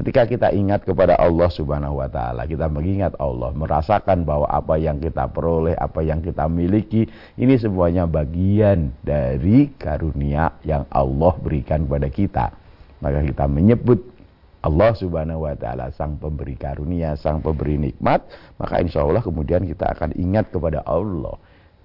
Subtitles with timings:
[0.00, 4.96] Ketika kita ingat kepada Allah Subhanahu wa taala, kita mengingat Allah, merasakan bahwa apa yang
[4.96, 7.04] kita peroleh, apa yang kita miliki,
[7.36, 12.46] ini semuanya bagian dari karunia yang Allah berikan kepada kita.
[13.04, 14.00] Maka kita menyebut
[14.64, 18.24] Allah subhanahu wa ta'ala sang pemberi karunia, sang pemberi nikmat,
[18.56, 21.36] maka insya Allah kemudian kita akan ingat kepada Allah.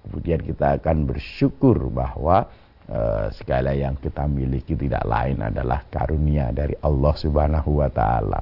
[0.08, 2.48] Kemudian kita akan bersyukur bahwa
[2.90, 8.40] uh, segala yang kita miliki tidak lain adalah karunia dari Allah subhanahu wa ta'ala.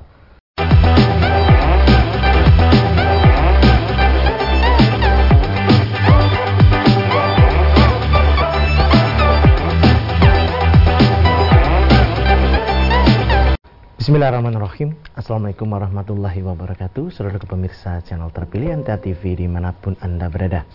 [14.04, 15.00] Bismillahirrahmanirrahim.
[15.16, 17.08] Assalamualaikum warahmatullahi wabarakatuh.
[17.08, 20.68] Saudara pemirsa channel terpilih NTA TV di mana pun Anda berada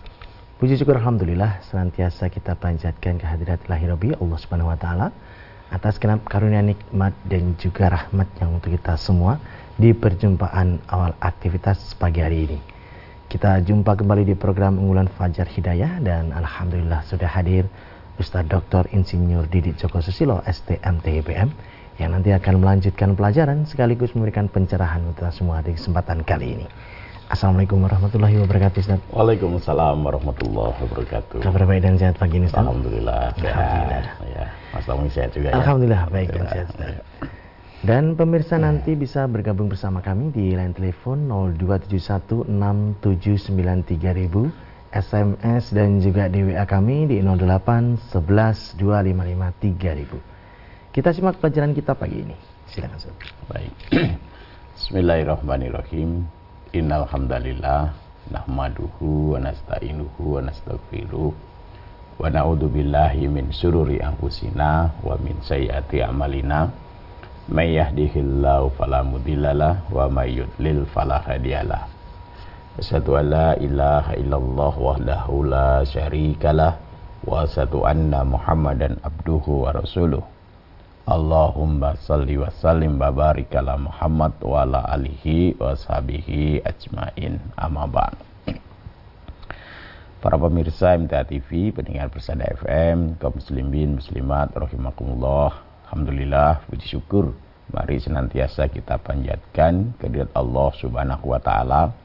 [0.59, 5.07] Puji syukur Alhamdulillah Senantiasa kita panjatkan kehadirat ilahi Rabbi Allah subhanahu wa ta'ala
[5.71, 9.39] Atas kenap karunia nikmat dan juga rahmat yang untuk kita semua
[9.79, 12.59] Di perjumpaan awal aktivitas pagi hari ini
[13.31, 17.63] Kita jumpa kembali di program unggulan Fajar Hidayah Dan Alhamdulillah sudah hadir
[18.19, 18.91] Ustadz Dr.
[18.91, 21.55] Insinyur Didi Joko Susilo STMT IPM
[22.03, 26.67] yang nanti akan melanjutkan pelajaran sekaligus memberikan pencerahan untuk semua di kesempatan kali ini.
[27.29, 28.97] Assalamualaikum warahmatullahi wabarakatuh Ustaz.
[29.13, 31.45] Waalaikumsalam warahmatullahi wabarakatuh.
[31.45, 32.65] Kabar baik dan sehat pagi ini Ustaz?
[32.65, 33.37] Alhamdulillah.
[33.37, 34.01] Alhamdulillah.
[34.33, 35.61] Ya, Mas Tommy sehat juga ya.
[35.61, 36.89] Alhamdulillah baik dan sehat Ustaz.
[36.89, 37.05] Ya.
[37.85, 38.65] Dan pemirsa ya.
[38.65, 41.29] nanti bisa bergabung bersama kami di line telepon
[42.97, 42.97] 02716793000
[44.89, 50.97] SMS dan juga di WA kami di 08 11 255 3000.
[50.97, 52.33] Kita simak pelajaran kita pagi ini.
[52.73, 53.13] Silakan.
[53.53, 53.69] Baik.
[54.81, 56.38] Bismillahirrahmanirrahim.
[56.69, 57.89] Innal hamdalillah
[58.29, 62.69] nahmaduhu wa nasta'inuhu wa nastaghfiruh wa na'udzu
[63.25, 66.69] min syururi anfusina wa min sayyiati a'malina.
[67.49, 71.89] May yahdihillahu fala mudhillalah wa may yudlil fala hadiyalah.
[72.77, 76.77] Asyhadu an la ilaha illallah wahdahu la syarikalah
[77.25, 80.21] wa asyhadu anna Muhammadan abduhu wa rasuluh.
[81.07, 87.85] Allahumma salli wa sallim wa barik ala Muhammad wa ala alihi wa sahbihi ajmain amma
[87.87, 88.17] ba'd.
[90.19, 95.63] Para pemirsa MTA TV, pendengar Persada FM, kaum muslimin, muslimat, rahimakumullah.
[95.87, 97.31] Alhamdulillah, puji syukur.
[97.71, 101.95] Mari senantiasa kita panjatkan kehadirat Allah Subhanahu wa taala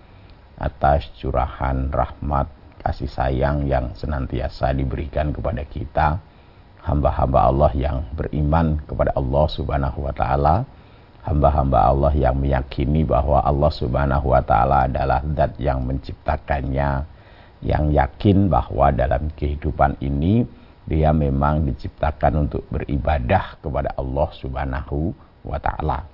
[0.60, 2.46] atas curahan rahmat
[2.84, 6.20] kasih sayang yang senantiasa diberikan kepada kita
[6.84, 10.68] hamba-hamba Allah yang beriman kepada Allah Subhanahu wa taala,
[11.24, 17.08] hamba-hamba Allah yang meyakini bahwa Allah Subhanahu wa taala adalah zat yang menciptakannya,
[17.64, 20.44] yang yakin bahwa dalam kehidupan ini
[20.84, 25.16] dia memang diciptakan untuk beribadah kepada Allah Subhanahu
[25.48, 26.04] wa taala.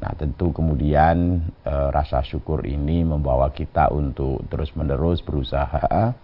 [0.00, 6.16] Nah, tentu kemudian e, rasa syukur ini membawa kita untuk terus-menerus berusaha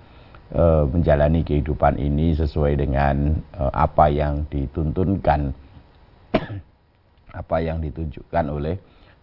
[0.53, 5.51] e, menjalani kehidupan ini sesuai dengan e, apa yang dituntunkan
[7.41, 8.77] apa yang ditunjukkan oleh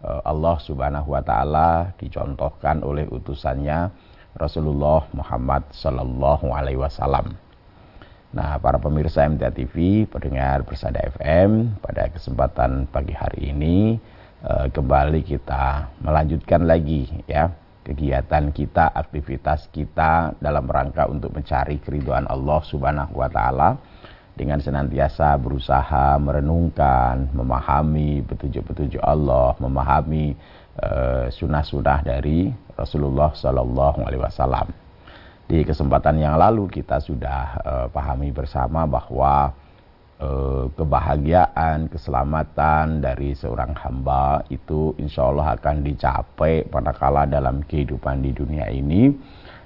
[0.04, 3.92] e, Allah Subhanahu wa taala dicontohkan oleh utusannya
[4.34, 7.38] Rasulullah Muhammad sallallahu alaihi wasallam.
[8.34, 14.02] Nah, para pemirsa MTA TV, pendengar Persada FM, pada kesempatan pagi hari ini
[14.44, 22.64] kembali kita melanjutkan lagi ya kegiatan kita, aktivitas kita dalam rangka untuk mencari keriduan Allah
[22.64, 23.76] Subhanahu wa taala
[24.34, 30.34] dengan senantiasa berusaha merenungkan, memahami petunjuk-petunjuk Allah, memahami
[30.82, 34.68] uh, sunnah-sunnah dari Rasulullah Sallallahu Alaihi Wasallam.
[35.46, 39.63] Di kesempatan yang lalu kita sudah uh, pahami bersama bahwa Eh,
[40.78, 48.32] kebahagiaan, keselamatan dari seorang hamba itu insya Allah akan dicapai pada kala dalam kehidupan di
[48.32, 49.12] dunia ini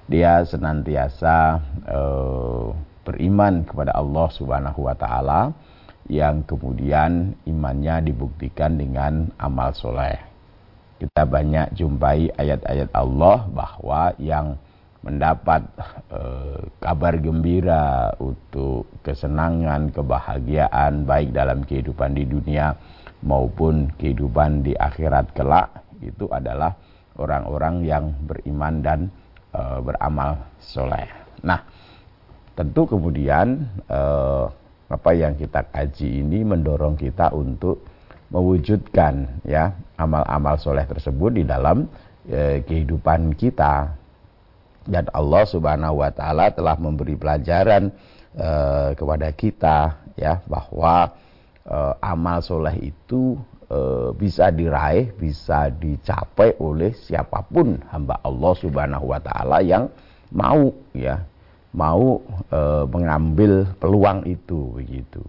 [0.08, 1.60] dia senantiasa
[1.92, 2.72] uh,
[3.04, 5.52] beriman kepada Allah Subhanahu wa taala
[6.08, 10.16] yang kemudian imannya dibuktikan dengan amal soleh.
[10.98, 14.56] Kita banyak jumpai ayat-ayat Allah bahwa yang
[15.06, 15.62] mendapat
[16.10, 22.74] eh, kabar gembira untuk kesenangan, kebahagiaan baik dalam kehidupan di dunia
[23.26, 26.78] maupun kehidupan di akhirat kelak itu adalah
[27.18, 29.00] orang-orang yang beriman dan
[29.54, 31.10] eh, beramal soleh.
[31.46, 31.62] Nah,
[32.58, 34.46] tentu kemudian eh,
[34.88, 37.84] apa yang kita kaji ini mendorong kita untuk
[38.32, 41.88] mewujudkan ya amal-amal soleh tersebut di dalam
[42.28, 43.97] eh, kehidupan kita
[44.88, 47.92] dan Allah Subhanahu wa taala telah memberi pelajaran
[48.40, 51.12] uh, kepada kita ya bahwa
[51.68, 53.36] uh, amal soleh itu
[53.68, 53.80] e,
[54.16, 59.92] bisa diraih, bisa dicapai oleh siapa pun hamba Allah Subhanahu wa taala yang
[60.34, 61.24] mau ya,
[61.76, 65.24] mau e, mengambil peluang itu begitu.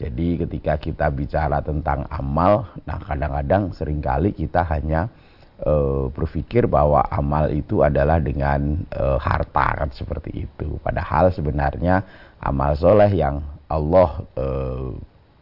[0.00, 5.12] Jadi ketika kita bicara tentang amal, nah kadang-kadang sering kali kita hanya
[5.60, 5.74] e,
[6.10, 10.80] berpikir bahwa amal itu adalah dengan e, harta kan seperti itu.
[10.80, 12.02] Padahal sebenarnya
[12.40, 14.46] amal soleh yang Allah e,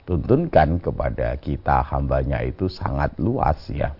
[0.08, 3.92] tuntunkan kepada kita hambanya itu sangat luas ya.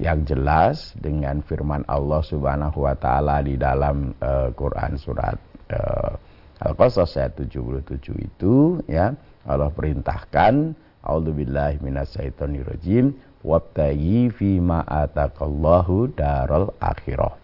[0.00, 5.34] Yang jelas dengan firman Allah Subhanahu wa taala di dalam uh, Quran surat
[5.74, 6.14] uh,
[6.62, 9.12] Al-Qasas ayat 77 itu ya
[9.42, 17.36] Allah perintahkan A'udzubillahi minasyaitonirrajim wabtaghi fima atakallahu daral akhirah.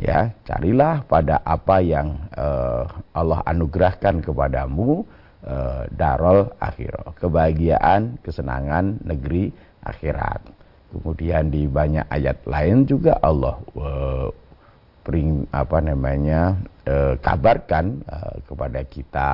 [0.00, 5.04] Ya, carilah pada apa yang uh, Allah anugerahkan kepadamu
[5.44, 9.52] uh, darul akhirah, kebahagiaan, kesenangan negeri
[9.84, 10.48] akhirat.
[10.96, 14.28] Kemudian di banyak ayat lain juga Allah uh,
[15.04, 16.56] bring apa namanya
[16.88, 19.30] uh, kabarkan uh, kepada kita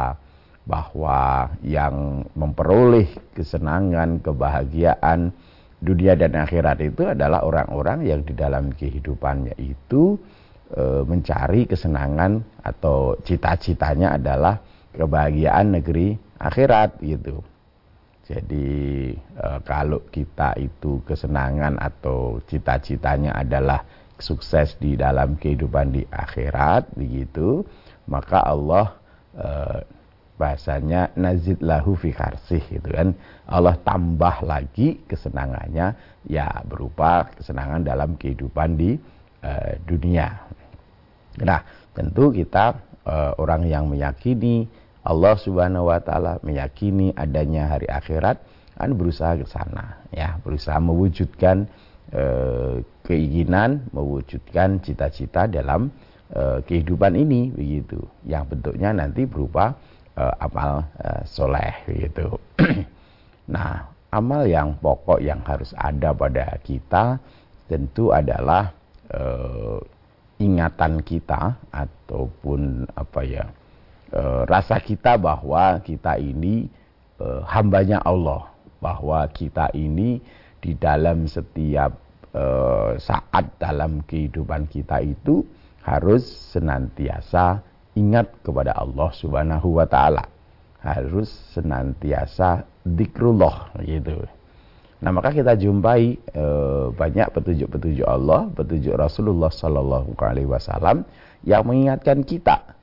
[0.69, 5.33] bahwa yang memperoleh kesenangan, kebahagiaan
[5.79, 10.19] dunia dan akhirat itu adalah orang-orang yang di dalam kehidupannya itu
[10.75, 14.59] e, mencari kesenangan atau cita-citanya adalah
[14.91, 17.39] kebahagiaan negeri akhirat gitu.
[18.27, 18.69] Jadi
[19.15, 23.87] e, kalau kita itu kesenangan atau cita-citanya adalah
[24.19, 27.63] sukses di dalam kehidupan di akhirat begitu,
[28.11, 28.99] maka Allah
[29.39, 29.49] e,
[30.39, 33.13] bahasanya nazid lahu fi karsih gitu kan.
[33.51, 35.99] Allah tambah lagi kesenangannya
[36.31, 38.95] ya berupa kesenangan dalam kehidupan di
[39.43, 39.53] e,
[39.83, 40.31] dunia.
[41.43, 44.71] Nah, tentu kita e, orang yang meyakini
[45.03, 48.39] Allah Subhanahu wa taala meyakini adanya hari akhirat
[48.79, 51.67] kan berusaha ke sana ya, berusaha mewujudkan
[52.15, 52.23] e,
[53.03, 55.91] keinginan, mewujudkan cita-cita dalam
[56.69, 58.05] kehidupan ini begitu.
[58.29, 59.81] Yang bentuknya nanti berupa
[60.19, 62.27] e, amal e, soleh begitu.
[63.55, 67.23] nah, amal yang pokok yang harus ada pada kita
[67.71, 68.75] tentu adalah
[69.07, 69.23] e,
[70.43, 73.47] ingatan kita ataupun apa ya
[74.11, 76.67] e, rasa kita bahwa kita ini
[77.21, 78.51] e, hambanya Allah,
[78.83, 80.19] bahwa kita ini
[80.59, 81.95] di dalam setiap
[82.33, 82.45] e,
[82.99, 85.45] saat dalam kehidupan kita itu
[85.85, 87.63] harus senantiasa
[87.97, 90.25] ingat kepada Allah Subhanahu wa taala.
[90.79, 94.25] Harus senantiasa zikrullah gitu.
[94.99, 96.45] Nah, maka kita jumpai e,
[96.91, 101.07] banyak petunjuk-petunjuk Allah, petunjuk Rasulullah sallallahu alaihi wasallam
[101.47, 102.75] yang mengingatkan kita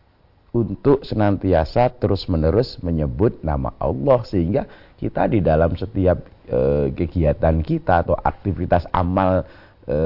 [0.56, 4.64] untuk senantiasa terus-menerus menyebut nama Allah sehingga
[4.96, 9.44] kita di dalam setiap e, kegiatan kita atau aktivitas amal
[9.84, 9.98] e,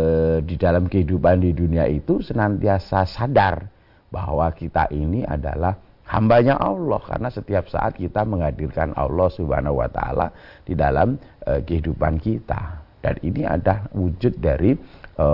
[0.42, 3.70] di dalam kehidupan di dunia itu senantiasa sadar
[4.10, 5.78] bahwa kita ini adalah
[6.10, 7.02] hambanya Allah.
[7.02, 10.34] Karena setiap saat kita menghadirkan Allah Subhanahu wa taala
[10.66, 12.86] di dalam e, kehidupan kita.
[13.00, 14.76] Dan ini ada wujud dari
[15.16, 15.28] e,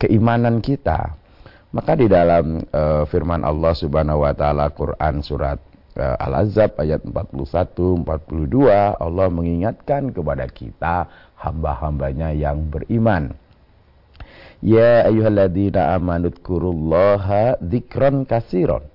[0.00, 1.22] keimanan kita.
[1.72, 5.56] Maka di dalam uh, firman Allah Subhanahu wa taala Quran surat
[5.96, 8.68] uh, Al-Azab ayat 41 42
[9.00, 11.08] Allah mengingatkan kepada kita
[11.40, 13.32] hamba-hambanya yang beriman.
[14.62, 18.86] Ya ayyuhalladzina amanu dzkurullaha dzikran katsiran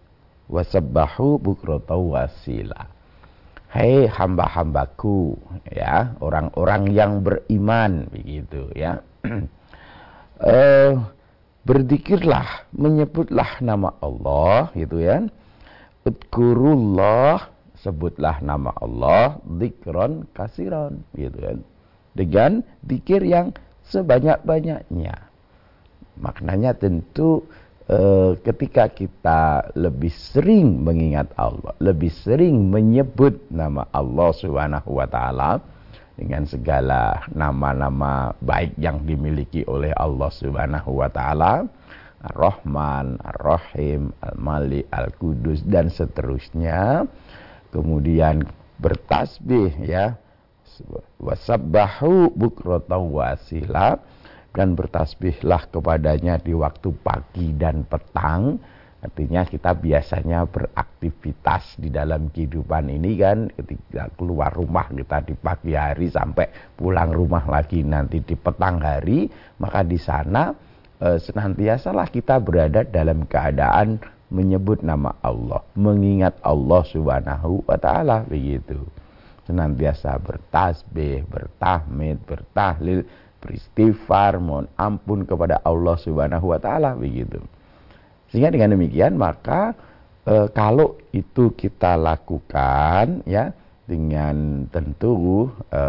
[0.48, 2.88] wasabbahu bukrata wasila.
[3.68, 5.36] Hai hey, hamba-hambaku
[5.68, 9.04] ya, orang-orang yang beriman begitu ya.
[10.40, 11.04] uh,
[11.68, 15.20] berzikirlah, menyebutlah nama Allah gitu ya.
[16.08, 21.60] Udkurullah, sebutlah nama Allah, zikron kasiron gitu kan.
[22.16, 22.52] Dengan
[22.88, 23.52] zikir yang
[23.92, 25.27] sebanyak-banyaknya.
[26.20, 27.46] Maknanya tentu
[27.88, 35.62] eh, ketika kita lebih sering mengingat Allah, lebih sering menyebut nama Allah Subhanahu wa taala,
[36.18, 41.70] dengan segala nama-nama baik yang dimiliki oleh Allah Subhanahu wa taala,
[42.26, 47.06] Ar-Rahman, Ar-Rahim, Al-Malik, Al-Qudus dan seterusnya.
[47.70, 48.42] Kemudian
[48.82, 50.18] bertasbih ya.
[51.22, 53.98] Wasabbahu bukrata wasila
[54.58, 58.58] dan bertasbihlah kepadanya di waktu pagi dan petang
[58.98, 65.78] Artinya kita biasanya beraktivitas di dalam kehidupan ini kan ketika keluar rumah kita di pagi
[65.78, 69.30] hari sampai pulang rumah lagi nanti di petang hari,
[69.62, 70.50] maka di sana
[70.98, 74.02] e, senantiasalah kita berada dalam keadaan
[74.34, 78.82] menyebut nama Allah, mengingat Allah Subhanahu wa taala begitu.
[79.48, 83.08] senantiasa bertasbih, bertahmid, bertahlil,
[83.48, 87.40] beristighfar, mohon ampun kepada Allah Subhanahu wa taala begitu.
[88.28, 89.72] Sehingga dengan demikian maka
[90.28, 93.56] e, kalau itu kita lakukan ya
[93.88, 95.84] dengan tentu e,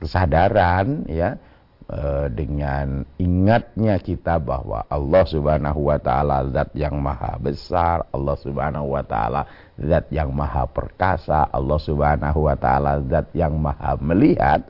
[0.00, 1.36] kesadaran ya
[1.84, 8.96] e, dengan ingatnya kita bahwa Allah Subhanahu wa taala zat yang maha besar, Allah Subhanahu
[8.96, 9.44] wa taala
[9.76, 14.64] zat yang maha perkasa, Allah Subhanahu wa taala zat yang maha melihat,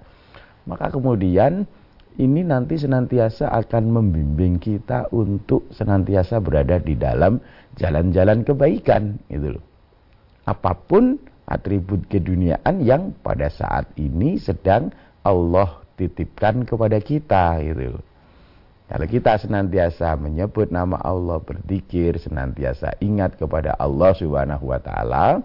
[0.67, 1.63] maka kemudian
[2.19, 7.39] ini nanti senantiasa akan membimbing kita untuk senantiasa berada di dalam
[7.79, 9.65] jalan-jalan kebaikan gitu loh.
[10.43, 11.15] Apa pun
[11.47, 14.91] atribut keduniaan yang pada saat ini sedang
[15.23, 18.05] Allah titipkan kepada kita gitu loh.
[18.89, 25.45] Kalau kita senantiasa menyebut nama Allah, berzikir, senantiasa ingat kepada Allah Subhanahu wa taala,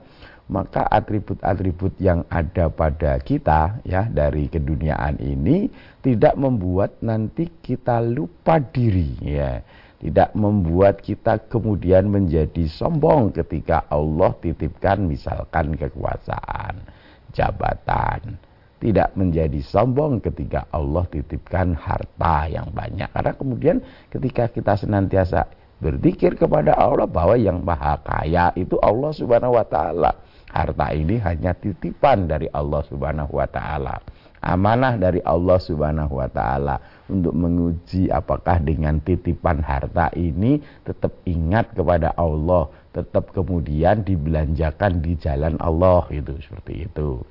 [0.51, 5.71] maka atribut-atribut yang ada pada kita ya dari keduniaan ini
[6.03, 9.63] tidak membuat nanti kita lupa diri ya.
[10.03, 16.83] Tidak membuat kita kemudian menjadi sombong ketika Allah titipkan misalkan kekuasaan
[17.31, 18.35] jabatan.
[18.83, 23.07] Tidak menjadi sombong ketika Allah titipkan harta yang banyak.
[23.15, 23.77] Karena kemudian
[24.11, 25.47] ketika kita senantiasa
[25.79, 30.11] berzikir kepada Allah bahwa yang maha kaya itu Allah Subhanahu wa taala
[30.53, 33.97] Harta ini hanya titipan dari Allah Subhanahu wa taala.
[34.43, 36.77] Amanah dari Allah Subhanahu wa taala
[37.09, 45.17] untuk menguji apakah dengan titipan harta ini tetap ingat kepada Allah, tetap kemudian dibelanjakan di
[45.17, 47.23] jalan Allah itu seperti itu.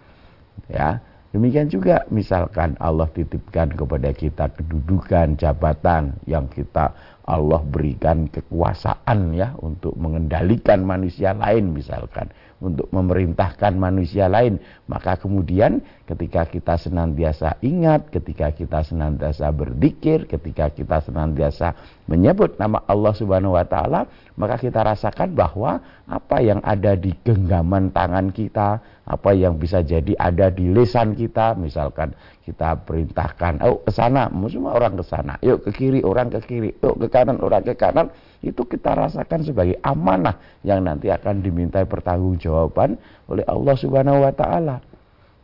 [0.67, 0.99] Ya.
[1.33, 6.93] Demikian juga misalkan Allah titipkan kepada kita kedudukan, jabatan yang kita
[7.25, 12.29] Allah berikan kekuasaan ya untuk mengendalikan manusia lain misalkan
[12.63, 14.63] untuk memerintahkan manusia lain.
[14.87, 21.75] Maka kemudian ketika kita senantiasa ingat, ketika kita senantiasa berzikir, ketika kita senantiasa
[22.07, 24.07] menyebut nama Allah Subhanahu wa taala,
[24.39, 30.15] maka kita rasakan bahwa apa yang ada di genggaman tangan kita, apa yang bisa jadi
[30.15, 32.15] ada di lisan kita, misalkan
[32.47, 35.35] kita perintahkan, "Oh, ke sana," semua orang ke sana.
[35.43, 36.71] "Yuk ke kiri, orang ke kiri.
[36.83, 38.11] Yuk ke kanan, orang ke kanan."
[38.43, 42.99] Itu kita rasakan sebagai amanah yang nanti akan dimintai pertanggungjawaban
[43.31, 44.83] oleh Allah Subhanahu wa taala.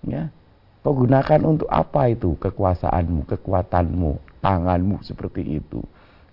[0.02, 0.34] Ya.
[0.82, 5.82] Kau gunakan untuk apa itu kekuasaanmu, kekuatanmu, tanganmu seperti itu.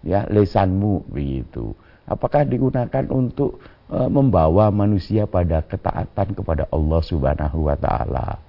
[0.06, 1.74] Ya, lesanmu begitu.
[2.06, 3.58] Apakah digunakan untuk
[3.90, 8.45] e, membawa manusia pada ketaatan kepada Allah Subhanahu wa taala?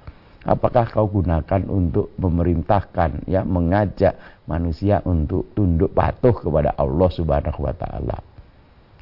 [0.46, 4.14] Apakah kau gunakan untuk memerintahkan ya mengajak
[4.46, 8.18] manusia untuk tunduk patuh kepada Allah Subhanahu wa taala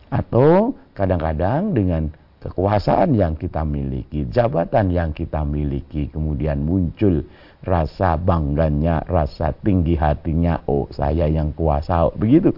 [0.08, 2.08] atau kadang-kadang dengan
[2.44, 7.24] kekuasaan yang kita miliki, jabatan yang kita miliki, kemudian muncul
[7.64, 12.52] rasa bangganya, rasa tinggi hatinya, oh saya yang kuasa, begitu.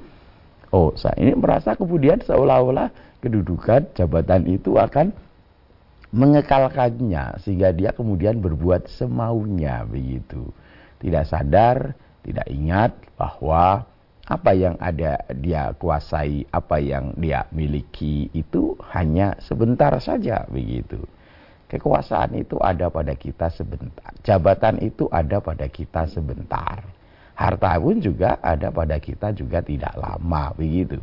[0.74, 2.90] Oh, saya ini merasa kemudian seolah-olah
[3.22, 5.14] kedudukan jabatan itu akan
[6.16, 10.48] mengekalkannya sehingga dia kemudian berbuat semaunya begitu.
[10.96, 11.92] Tidak sadar,
[12.24, 13.84] tidak ingat bahwa
[14.26, 21.04] apa yang ada dia kuasai, apa yang dia miliki itu hanya sebentar saja begitu.
[21.68, 24.10] Kekuasaan itu ada pada kita sebentar.
[24.24, 26.80] Jabatan itu ada pada kita sebentar.
[27.36, 30.96] Harta pun juga ada pada kita juga tidak lama begitu.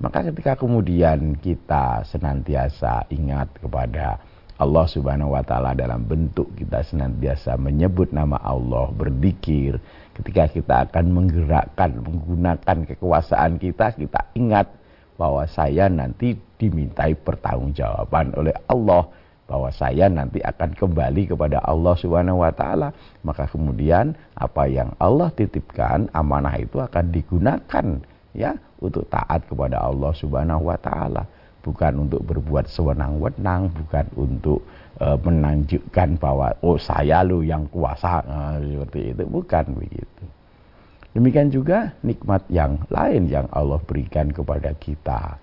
[0.00, 4.16] Maka ketika kemudian kita senantiasa ingat kepada
[4.56, 9.76] Allah Subhanahu wa taala dalam bentuk kita senantiasa menyebut nama Allah, berzikir,
[10.16, 14.72] ketika kita akan menggerakkan menggunakan kekuasaan kita, kita ingat
[15.20, 19.04] bahwa saya nanti dimintai pertanggungjawaban oleh Allah
[19.44, 22.96] bahwa saya nanti akan kembali kepada Allah Subhanahu wa taala.
[23.20, 27.86] Maka kemudian apa yang Allah titipkan amanah itu akan digunakan
[28.32, 31.24] ya untuk taat kepada Allah Subhanahu wa taala,
[31.60, 34.64] bukan untuk berbuat sewenang-wenang, bukan untuk
[34.96, 40.24] e, menunjukkan bahwa oh saya lu yang kuasa nah, seperti itu, bukan begitu.
[41.10, 45.36] Demikian juga nikmat yang lain yang Allah berikan kepada kita.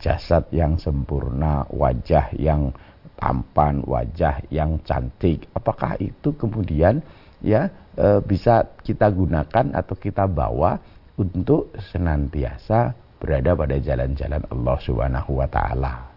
[0.00, 2.72] Jasad yang sempurna, wajah yang
[3.20, 5.44] tampan, wajah yang cantik.
[5.52, 7.04] Apakah itu kemudian
[7.44, 10.80] ya e, bisa kita gunakan atau kita bawa
[11.20, 16.08] untuk senantiasa berada pada jalan-jalan Allah Subhanahu wa taala.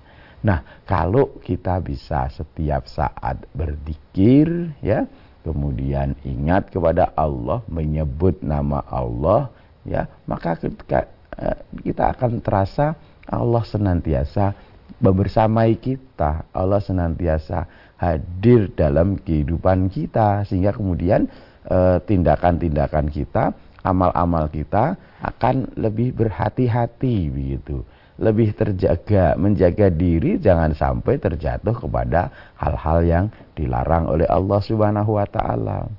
[0.43, 5.03] Nah, kalau kita bisa setiap saat berzikir ya,
[5.43, 9.51] kemudian ingat kepada Allah, menyebut nama Allah
[9.83, 12.95] ya, maka ketika eh, kita akan terasa
[13.27, 14.55] Allah senantiasa
[14.99, 16.47] bebersamai kita.
[16.51, 17.67] Allah senantiasa
[17.99, 21.27] hadir dalam kehidupan kita sehingga kemudian
[21.67, 27.83] eh, tindakan-tindakan kita, amal-amal kita akan lebih berhati-hati begitu
[28.21, 32.29] lebih terjaga, menjaga diri jangan sampai terjatuh kepada
[32.61, 33.25] hal-hal yang
[33.57, 35.89] dilarang oleh Allah Subhanahu wa taala.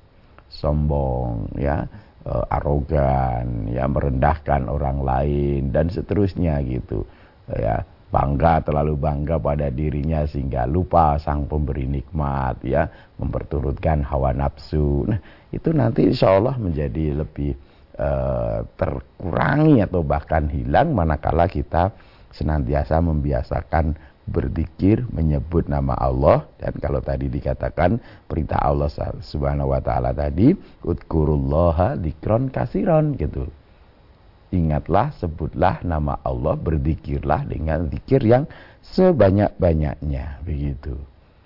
[0.47, 1.83] Sombong ya,
[2.23, 7.03] eh, arogan, ya merendahkan orang lain dan seterusnya gitu.
[7.51, 7.83] Ya,
[8.15, 12.87] bangga terlalu bangga pada dirinya sehingga lupa sang pemberi nikmat ya,
[13.19, 15.03] memperturutkan hawa nafsu.
[15.11, 15.19] Nah,
[15.51, 17.59] itu nanti insya Allah menjadi lebih
[18.75, 21.95] terkurangi atau bahkan hilang manakala kita
[22.35, 28.89] senantiasa membiasakan berzikir menyebut nama Allah dan kalau tadi dikatakan perintah Allah
[29.21, 33.47] Subhanahu wa taala tadi udkurullaha dzikron kasiron gitu.
[34.55, 38.47] Ingatlah, sebutlah nama Allah, berzikirlah dengan zikir yang
[38.87, 40.95] sebanyak-banyaknya begitu.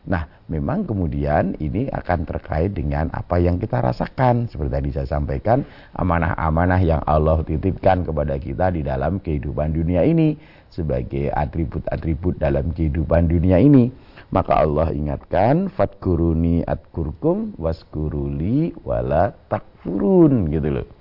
[0.08, 4.48] Nah, memang kemudian ini akan terkait dengan apa yang kita rasakan.
[4.48, 5.60] Seperti tadi saya sampaikan,
[5.92, 10.32] amanah-amanah yang Allah titipkan kepada kita di dalam kehidupan dunia ini
[10.72, 13.92] sebagai atribut-atribut dalam kehidupan dunia ini.
[14.32, 20.97] Maka Allah ingatkan, fatkuruni atkurkum waskuruli wala takfurun gitu loh.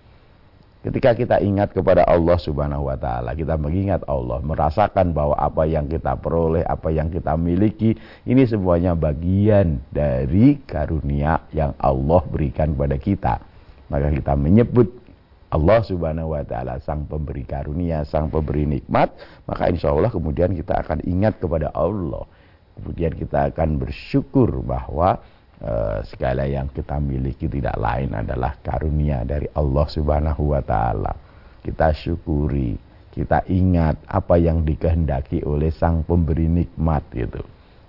[0.88, 5.84] Ketika kita ingat kepada Allah Subhanahu wa taala, kita mengingat Allah, merasakan bahwa apa yang
[5.92, 7.92] kita peroleh, apa yang kita miliki,
[8.24, 13.36] ini semuanya bagian dari karunia yang Allah berikan kepada kita.
[13.92, 14.88] Maka kita menyebut
[15.52, 19.12] Allah Subhanahu wa taala sang pemberi karunia, sang pemberi nikmat,
[19.44, 22.24] maka insya Allah kemudian kita akan ingat kepada Allah.
[22.80, 25.20] Kemudian kita akan bersyukur bahwa
[25.58, 31.10] Eh, segala yang kita miliki tidak lain adalah karunia dari Allah Subhanahu wa taala.
[31.66, 32.78] Kita syukuri,
[33.10, 37.42] kita ingat apa yang dikehendaki oleh Sang Pemberi nikmat itu.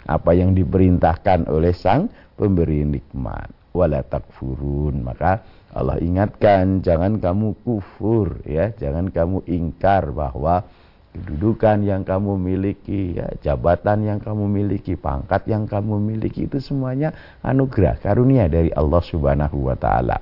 [0.08, 2.08] Apa yang diperintahkan oleh Sang
[2.40, 3.52] Pemberi nikmat.
[3.76, 5.04] Wala takfurun.
[5.04, 5.44] Maka
[5.76, 10.64] Allah ingatkan jangan kamu kufur ya, jangan kamu ingkar bahwa
[11.20, 17.12] kedudukan yang kamu miliki, ya, jabatan yang kamu miliki, pangkat yang kamu miliki itu semuanya
[17.42, 20.18] anugerah, karunia dari Allah Subhanahu wa taala.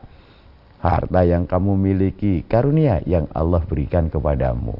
[0.80, 4.76] Harta yang kamu miliki, karunia yang Allah berikan kepadamu.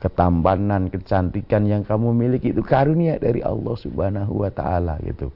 [0.00, 5.32] Ketampanan, kecantikan yang kamu miliki itu karunia dari Allah Subhanahu wa taala gitu.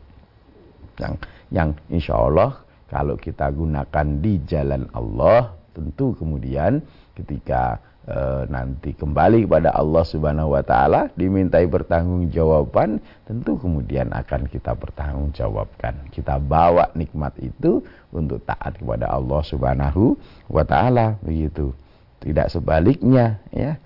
[1.01, 1.14] Yang
[1.49, 6.81] yang insya Allah kalau kita gunakan di jalan Allah, tentu kemudian
[7.12, 8.18] ketika e,
[8.49, 16.09] nanti kembali kepada Allah Subhanahu wa taala dimintai pertanggungjawaban tentu kemudian akan kita pertanggungjawabkan.
[16.09, 20.16] Kita bawa nikmat itu untuk taat kepada Allah Subhanahu
[20.49, 21.77] wa taala begitu.
[22.18, 23.77] Tidak sebaliknya ya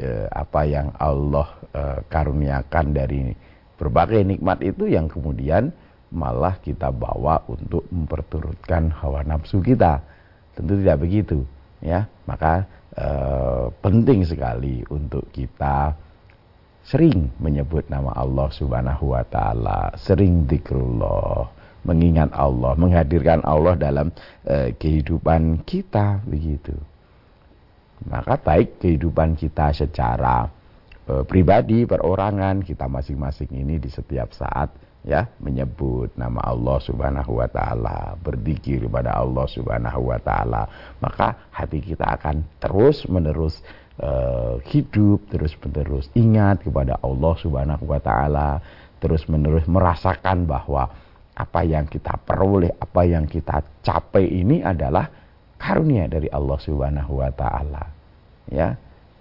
[0.00, 3.36] e, apa yang Allah e, karuniakan dari
[3.76, 5.68] berbagai nikmat itu yang kemudian
[6.08, 10.00] malah kita bawa untuk memperturutkan hawa nafsu kita.
[10.56, 11.44] Tentu tidak begitu
[11.84, 12.08] ya.
[12.24, 12.64] Maka
[12.96, 15.92] Eh, penting sekali untuk kita
[16.80, 21.44] sering menyebut nama Allah Subhanahu wa taala, sering zikrullah,
[21.84, 24.08] mengingat Allah, menghadirkan Allah dalam
[24.48, 26.72] uh, kehidupan kita begitu.
[28.08, 30.48] Maka baik kehidupan kita secara
[31.10, 34.72] uh, pribadi, perorangan, kita masing-masing ini di setiap saat
[35.06, 40.66] ya menyebut nama Allah Subhanahu wa taala, berzikir kepada Allah Subhanahu wa taala,
[40.98, 43.62] maka hati kita akan terus-menerus
[44.02, 48.58] uh, hidup, terus-menerus ingat kepada Allah Subhanahu wa taala,
[48.98, 50.90] terus-menerus merasakan bahwa
[51.38, 55.06] apa yang kita peroleh, apa yang kita capai ini adalah
[55.54, 57.94] karunia dari Allah Subhanahu wa taala.
[58.50, 58.74] Ya.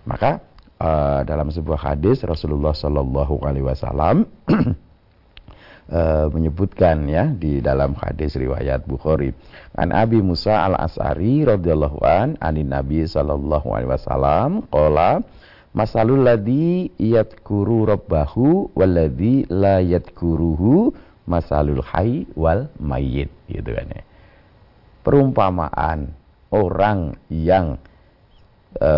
[0.05, 0.41] Maka
[0.81, 4.25] uh, dalam sebuah hadis Rasulullah Shallallahu alaihi wasallam
[5.89, 6.01] e,
[6.33, 9.33] menyebutkan ya di dalam hadis riwayat Bukhari.
[9.77, 15.21] An Abi Musa al Asari radhiyallahu an anin Nabi sallallahu alaihi wasallam qala
[15.75, 20.95] masalul ladzi yadhkuru rabbahu walladzi la yadhkuruhu
[21.27, 24.03] masalul hayy wal mayyit gitu kan ya.
[25.05, 26.09] Perumpamaan
[26.49, 27.77] orang yang
[28.77, 28.91] e,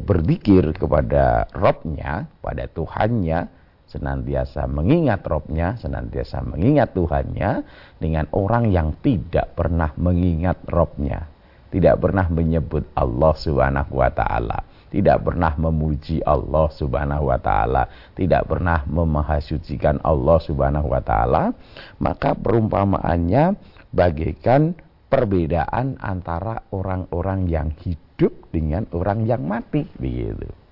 [0.00, 3.46] berzikir kepada Robnya, pada Tuhannya,
[3.86, 7.62] senantiasa mengingat Robnya, senantiasa mengingat Tuhannya
[8.02, 11.30] dengan orang yang tidak pernah mengingat Robnya,
[11.70, 17.86] tidak pernah menyebut Allah Subhanahu wa taala, tidak pernah memuji Allah Subhanahu wa taala,
[18.18, 21.54] tidak pernah memahasucikan Allah Subhanahu wa taala,
[22.02, 23.54] maka perumpamaannya
[23.94, 24.74] bagaikan
[25.06, 30.65] perbedaan antara orang-orang yang hidup dengan orang yang mati begitu.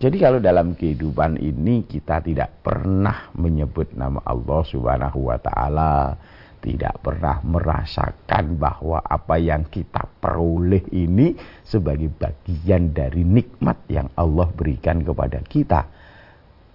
[0.00, 6.16] Jadi kalau dalam kehidupan ini kita tidak pernah menyebut nama Allah Subhanahu wa taala,
[6.64, 14.48] tidak pernah merasakan bahwa apa yang kita peroleh ini sebagai bagian dari nikmat yang Allah
[14.48, 15.84] berikan kepada kita.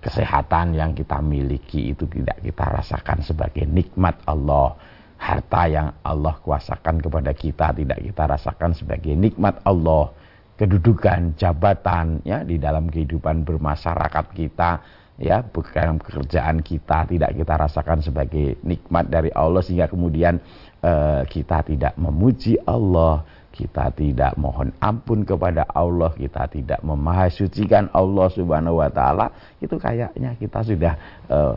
[0.05, 4.77] Kesehatan yang kita miliki itu tidak kita rasakan sebagai nikmat Allah.
[5.17, 10.13] Harta yang Allah kuasakan kepada kita tidak kita rasakan sebagai nikmat Allah
[10.55, 14.71] kedudukan, jabatan ya di dalam kehidupan bermasyarakat kita
[15.15, 20.43] ya bukan pekerjaan kita tidak kita rasakan sebagai nikmat dari Allah sehingga kemudian
[20.83, 23.23] uh, kita tidak memuji Allah
[23.55, 29.31] kita tidak mohon ampun kepada Allah kita tidak memahasucikan Allah subhanahu wa ta'ala.
[29.63, 30.93] Itu kayaknya kita sudah
[31.31, 31.55] uh,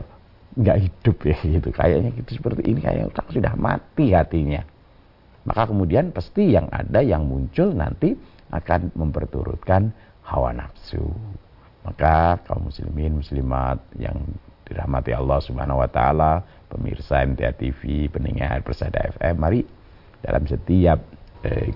[0.55, 1.69] nggak hidup ya gitu.
[1.75, 4.63] Kayaknya gitu seperti ini kayak sudah mati hatinya.
[5.43, 8.15] Maka kemudian pasti yang ada yang muncul nanti
[8.49, 9.93] akan memperturutkan
[10.25, 11.03] hawa nafsu.
[11.85, 14.17] Maka kaum muslimin muslimat yang
[14.67, 19.65] dirahmati Allah Subhanahu wa taala, pemirsa MTA TV, pendengar Persada FM, mari
[20.21, 20.99] dalam setiap
[21.41, 21.73] eh,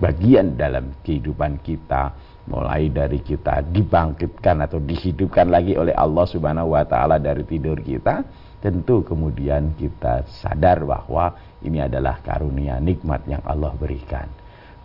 [0.00, 2.10] bagian dalam kehidupan kita
[2.48, 8.24] mulai dari kita dibangkitkan atau dihidupkan lagi oleh Allah Subhanahu wa taala dari tidur kita
[8.64, 14.39] tentu kemudian kita sadar bahwa ini adalah karunia nikmat yang Allah berikan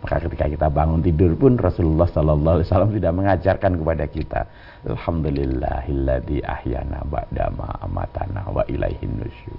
[0.06, 4.40] maka ketika kita bangun tidur pun Rasulullah Sallallahu Alaihi Wasallam tidak mengajarkan kepada kita
[4.86, 9.58] Alhamdulillahilladzi ahyana ba'dama amatana wa ilaihin nusyur.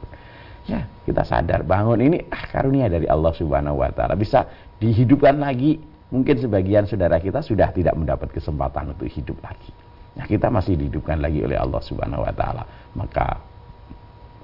[0.72, 4.48] Ya, kita sadar bangun ini ah, karunia dari Allah Subhanahu wa taala bisa
[4.80, 5.84] dihidupkan lagi.
[6.16, 9.76] Mungkin sebagian saudara kita sudah tidak mendapat kesempatan untuk hidup lagi.
[10.16, 12.64] Nah, kita masih dihidupkan lagi oleh Allah Subhanahu wa taala.
[12.96, 13.36] Maka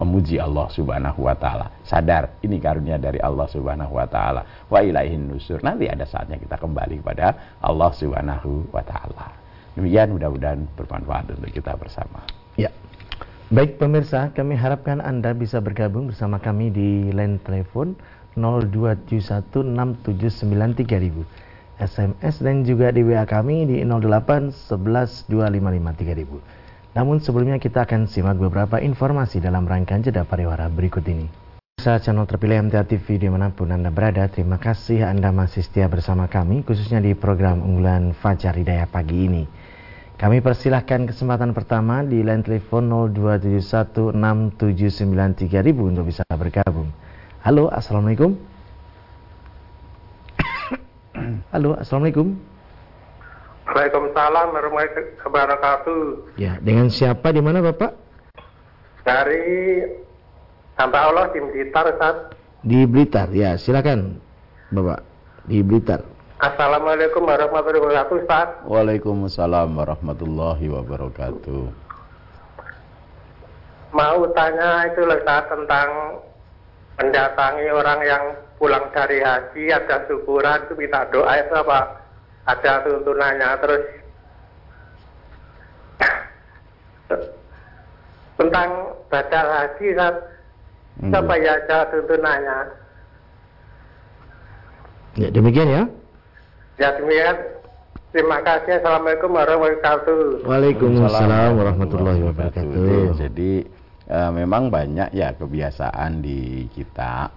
[0.03, 1.71] memuji Allah Subhanahu wa taala.
[1.87, 4.43] Sadar ini karunia dari Allah Subhanahu wa taala.
[4.67, 5.63] Wa ilaihin nusur.
[5.63, 9.31] Nanti ada saatnya kita kembali kepada Allah Subhanahu wa taala.
[9.73, 12.21] Demikian mudah-mudahan bermanfaat untuk kita bersama.
[12.59, 12.69] Ya.
[13.49, 17.97] Baik pemirsa, kami harapkan Anda bisa bergabung bersama kami di line telepon
[18.37, 21.25] 02716793000.
[21.73, 26.61] SMS dan juga di WA kami di 08 11 255
[26.93, 31.25] namun sebelumnya kita akan simak beberapa informasi dalam rangkaian jeda pariwara berikut ini.
[31.81, 35.89] Saat channel terpilih MTA TV di mana pun Anda berada, terima kasih Anda masih setia
[35.89, 39.43] bersama kami, khususnya di program unggulan Fajar Hidayah pagi ini.
[40.13, 46.93] Kami persilahkan kesempatan pertama di line telepon 02716793000 untuk bisa bergabung.
[47.41, 48.37] Halo, Assalamualaikum.
[51.53, 52.52] Halo, Assalamualaikum.
[53.73, 56.01] Waalaikumsalam warahmatullahi wabarakatuh.
[56.37, 57.97] Ya, dengan siapa di mana Bapak?
[59.01, 59.81] Dari
[60.77, 62.37] hamba Allah di Blitar, Ustaz.
[62.61, 64.21] Di Blitar, ya silakan
[64.69, 65.01] Bapak.
[65.49, 66.05] Di Blitar.
[66.37, 68.47] Assalamualaikum warahmatullahi wabarakatuh, Ustaz.
[68.69, 71.63] Waalaikumsalam warahmatullahi wabarakatuh.
[73.89, 76.21] Mau tanya itu Ustaz tentang
[77.01, 78.23] mendatangi orang yang
[78.61, 82.02] pulang dari haji ada syukuran itu minta doa itu apa?
[82.43, 83.83] Ada tuntunannya terus.
[88.33, 88.69] Tentang
[89.07, 90.13] badal haji kan
[91.07, 92.59] siapa ya ada tuntunannya.
[95.13, 95.83] Ya demikian ya.
[96.81, 97.37] Ya demikian.
[98.13, 98.77] Terima kasih.
[98.77, 100.45] Assalamualaikum warahmatullahi wabarakatuh.
[100.45, 103.17] Waalaikumsalam warahmatullahi wabarakatuh.
[103.17, 103.51] jadi
[104.05, 107.33] uh, memang banyak ya kebiasaan di kita.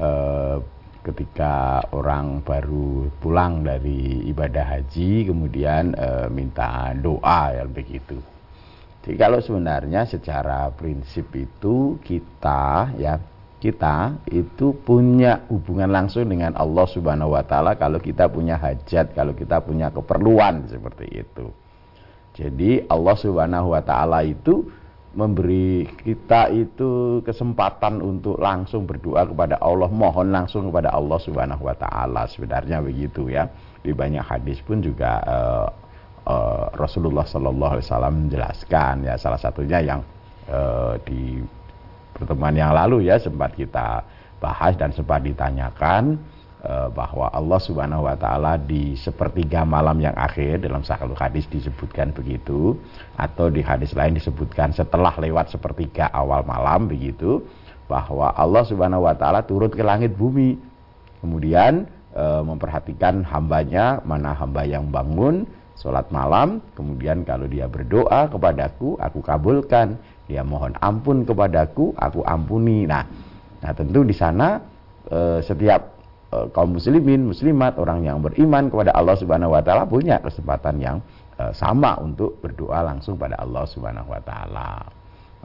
[0.00, 0.64] Uh,
[1.06, 8.18] ketika orang baru pulang dari ibadah haji kemudian e, minta doa ya begitu.
[9.06, 13.22] Jadi kalau sebenarnya secara prinsip itu kita ya
[13.62, 19.32] kita itu punya hubungan langsung dengan Allah Subhanahu wa taala kalau kita punya hajat, kalau
[19.32, 21.46] kita punya keperluan seperti itu.
[22.36, 24.68] Jadi Allah Subhanahu wa taala itu
[25.16, 31.72] memberi kita itu kesempatan untuk langsung berdoa kepada Allah, mohon langsung kepada Allah Subhanahu wa
[31.72, 32.28] taala.
[32.28, 33.48] Sebenarnya begitu ya.
[33.80, 35.68] Di banyak hadis pun juga uh,
[36.28, 40.00] uh, Rasulullah sallallahu alaihi wasallam menjelaskan ya salah satunya yang
[40.52, 41.40] uh, di
[42.12, 44.04] pertemuan yang lalu ya sempat kita
[44.36, 46.20] bahas dan sempat ditanyakan
[46.66, 52.74] bahwa Allah Subhanahu wa taala di sepertiga malam yang akhir dalam satu hadis disebutkan begitu
[53.14, 57.46] atau di hadis lain disebutkan setelah lewat sepertiga awal malam begitu
[57.86, 60.58] bahwa Allah Subhanahu wa taala turun ke langit bumi.
[61.22, 65.46] Kemudian e, memperhatikan hambanya mana hamba yang bangun
[65.78, 66.60] sholat malam.
[66.74, 69.96] Kemudian kalau dia berdoa kepadaku aku kabulkan.
[70.26, 72.84] Dia mohon ampun kepadaku aku ampuni.
[72.84, 73.06] Nah
[73.62, 74.60] nah tentu di sana
[75.06, 75.95] e, setiap
[76.36, 80.96] uh, kaum muslimin, muslimat, orang yang beriman kepada Allah Subhanahu wa taala punya kesempatan yang
[81.40, 84.84] uh, sama untuk berdoa langsung pada Allah Subhanahu wa taala.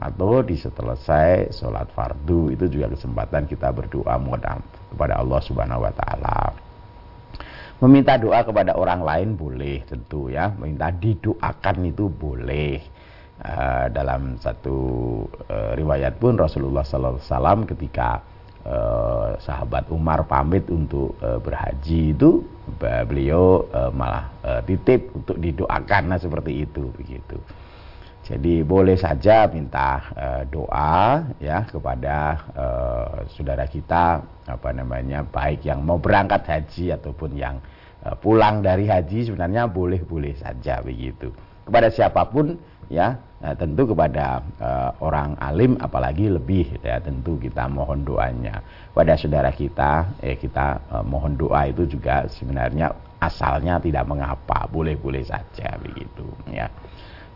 [0.02, 4.18] Atau di selesai sholat fardu itu juga kesempatan kita berdoa
[4.92, 6.38] kepada Allah Subhanahu wa taala.
[7.82, 12.78] Meminta doa kepada orang lain boleh tentu ya, minta didoakan itu boleh
[13.42, 14.78] Uh, dalam satu
[15.50, 18.22] uh, riwayat pun Rasulullah SAW ketika
[18.66, 22.42] uh, sahabat Umar pamit untuk uh, berhaji itu
[22.82, 27.38] beliau uh, malah uh, titip untuk didoakan nah seperti itu begitu.
[28.22, 35.82] Jadi boleh saja minta uh, doa ya kepada uh, saudara kita apa namanya baik yang
[35.82, 37.58] mau berangkat haji ataupun yang
[38.06, 41.34] uh, pulang dari haji sebenarnya boleh-boleh saja begitu.
[41.66, 42.54] Kepada siapa pun
[42.92, 48.60] ya nah, tentu kepada uh, orang alim apalagi lebih ya tentu kita mohon doanya.
[48.92, 55.24] Pada saudara kita eh kita uh, mohon doa itu juga sebenarnya asalnya tidak mengapa boleh-boleh
[55.24, 56.68] saja begitu ya.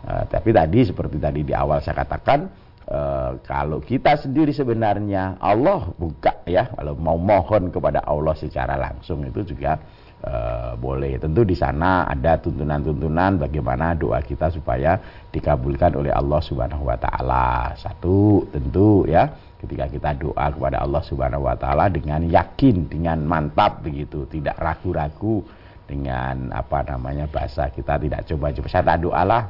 [0.05, 5.91] Uh, tapi tadi seperti tadi di awal saya katakan Uh, kalau kita sendiri sebenarnya Allah
[5.99, 9.75] buka ya kalau mau mohon kepada Allah secara langsung itu juga
[10.23, 11.21] uh, boleh.
[11.21, 14.97] Tentu di sana ada tuntunan-tuntunan bagaimana doa kita supaya
[15.29, 17.75] dikabulkan oleh Allah Subhanahu wa taala.
[17.77, 19.29] Satu, tentu ya,
[19.61, 25.45] ketika kita doa kepada Allah Subhanahu wa taala dengan yakin, dengan mantap begitu, tidak ragu-ragu
[25.87, 28.67] dengan apa namanya bahasa kita tidak coba-coba.
[28.67, 29.43] Saya tak doalah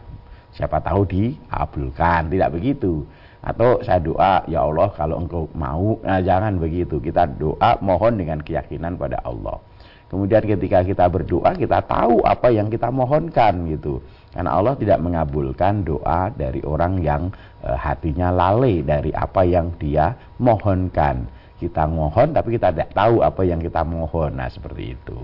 [0.54, 2.30] siapa tahu dikabulkan.
[2.30, 3.06] Tidak begitu.
[3.38, 7.00] Atau saya doa ya Allah kalau engkau mau nah jangan begitu.
[7.00, 9.62] Kita doa mohon dengan keyakinan pada Allah
[10.08, 14.00] Kemudian ketika kita berdoa kita tahu apa yang kita mohonkan gitu.
[14.32, 17.28] Karena Allah tidak mengabulkan doa dari orang yang
[17.60, 21.28] e, hatinya lalai dari apa yang dia mohonkan.
[21.60, 24.40] Kita mohon tapi kita tidak tahu apa yang kita mohon.
[24.40, 25.20] Nah, seperti itu.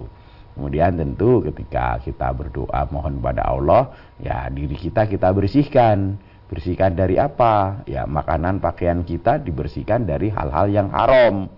[0.54, 6.19] Kemudian tentu ketika kita berdoa mohon pada Allah, ya diri kita kita bersihkan.
[6.52, 7.82] Bersihkan dari apa?
[7.88, 11.50] Ya makanan pakaian kita dibersihkan dari hal-hal yang haram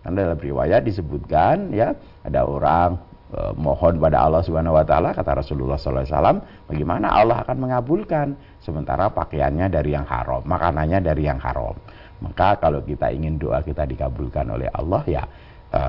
[0.00, 1.92] karena dalam riwayat disebutkan ya
[2.24, 2.96] ada orang
[3.32, 8.32] e, mohon pada Allah Subhanahu wa taala kata Rasulullah SAW bagaimana Allah akan mengabulkan
[8.64, 11.76] sementara pakaiannya dari yang haram, makanannya dari yang haram.
[12.20, 15.24] Maka kalau kita ingin doa kita dikabulkan oleh Allah ya
[15.68, 15.82] e,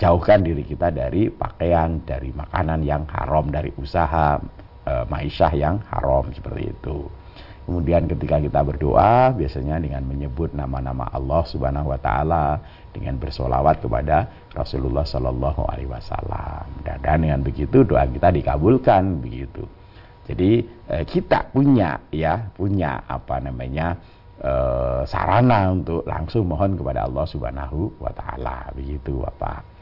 [0.00, 4.40] jauhkan diri kita dari pakaian, dari makanan yang haram, dari usaha
[4.84, 7.08] e, maisyah yang haram seperti itu.
[7.62, 12.58] Kemudian ketika kita berdoa biasanya dengan menyebut nama-nama Allah Subhanahu wa taala
[12.92, 16.68] dengan bersolawat kepada Rasulullah Shallallahu alaihi wasallam.
[16.84, 19.64] Dan, dengan begitu doa kita dikabulkan begitu.
[20.28, 23.98] Jadi eh, kita punya ya, punya apa namanya?
[24.42, 29.72] Eh, sarana untuk langsung mohon kepada Allah Subhanahu wa taala begitu apa.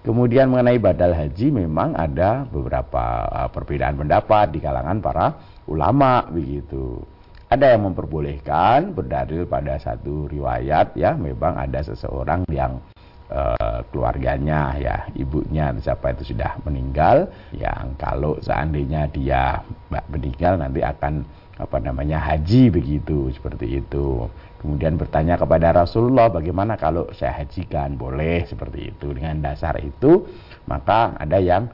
[0.00, 5.26] Kemudian mengenai badal haji memang ada beberapa uh, perbedaan pendapat di kalangan para
[5.68, 7.04] ulama begitu.
[7.50, 11.18] Ada yang memperbolehkan berdalil pada satu riwayat ya.
[11.18, 12.78] Memang ada seseorang yang
[13.26, 19.66] uh, keluarganya ya ibunya siapa itu sudah meninggal yang kalau seandainya dia
[20.14, 21.26] meninggal nanti akan
[21.58, 24.30] apa namanya haji begitu seperti itu.
[24.62, 27.98] Kemudian bertanya kepada Rasulullah bagaimana kalau saya hajikan?
[27.98, 28.46] Boleh?
[28.46, 29.10] Seperti itu.
[29.10, 30.22] Dengan dasar itu
[30.70, 31.66] maka ada yang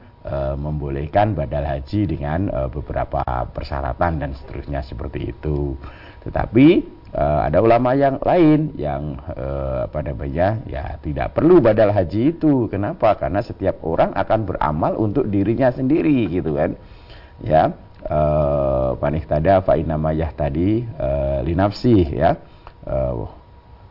[0.59, 5.75] membolehkan badal haji dengan e, beberapa persyaratan dan seterusnya seperti itu.
[6.27, 6.67] Tetapi
[7.15, 9.15] e, ada ulama yang lain yang
[9.87, 12.67] apa namanya ya tidak perlu badal haji itu.
[12.67, 13.15] Kenapa?
[13.15, 16.75] Karena setiap orang akan beramal untuk dirinya sendiri gitu kan.
[17.39, 17.71] Ya.
[18.03, 18.19] E,
[18.99, 20.83] panik tada fa inama tadi
[21.47, 22.35] linafsih ya.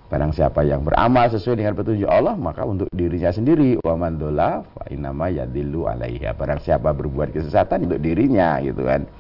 [0.07, 3.75] E, Barang siapa yang beramal sesuai dengan petunjuk Allah, maka untuk dirinya sendiri.
[3.83, 4.19] Wa man
[4.63, 6.31] fa inama alaiha.
[6.39, 9.11] Barang siapa berbuat kesesatan untuk dirinya gitu kan.